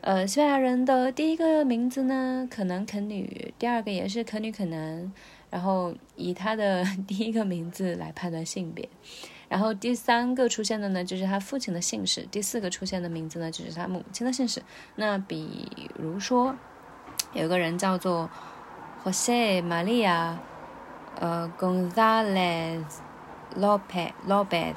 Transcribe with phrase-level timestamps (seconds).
[0.00, 5.12] 呃，西班牙人的第一个名字呢，可能肯女，第二个也是可女可男，
[5.50, 8.88] 然后以他的第一个名字来判断性别，
[9.48, 14.62] 然后第三个出现的呢，就是他父亲的姓氏，第四个出现的名字呢，就是他母亲的姓氏。
[14.94, 16.56] 那比如说，
[17.34, 18.30] 有个人叫做
[19.04, 20.36] Jose Maria，
[21.20, 22.82] 呃，Gonzalez。
[23.58, 24.74] Lopez Lopez，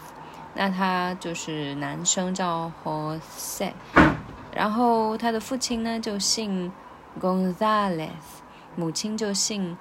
[0.56, 3.72] 那他就是男生叫 Jose，
[4.54, 6.72] 然后他的父亲呢就姓
[7.20, 8.10] Gonzalez，
[8.76, 9.78] 母亲就姓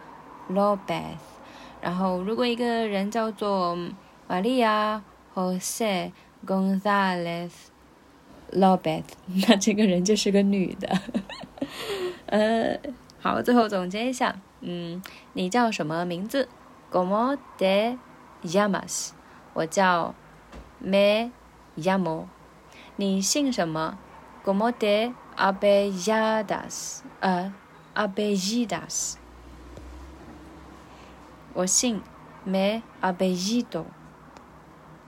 [0.50, 1.16] Lopez，
[1.80, 3.76] 然后如果一个人叫做
[4.26, 5.02] 玛利亚
[5.34, 6.12] Jose
[6.46, 7.50] Gonzalez
[8.52, 9.04] Lopez，
[9.48, 10.88] 那这个人就是个女的。
[12.26, 12.78] 呃，
[13.20, 16.48] 好，最后总结一下，嗯，你叫什么名字
[16.90, 17.98] ？Como de
[18.42, 19.10] llamas，
[19.54, 20.14] 我叫
[20.78, 21.30] me
[21.76, 22.26] llamo。
[22.96, 23.98] 你姓什么
[24.44, 27.00] ？Como te apellidas？
[27.20, 27.52] 呃
[27.94, 29.14] ，apellidas。
[31.54, 32.02] 我姓
[32.44, 33.84] me apellido。